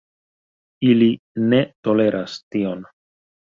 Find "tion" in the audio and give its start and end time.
2.51-2.85